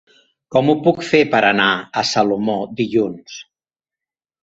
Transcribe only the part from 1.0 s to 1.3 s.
fer